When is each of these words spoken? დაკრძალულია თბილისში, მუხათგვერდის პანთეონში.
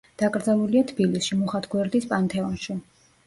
დაკრძალულია 0.19 0.81
თბილისში, 0.91 1.37
მუხათგვერდის 1.41 2.09
პანთეონში. 2.13 2.79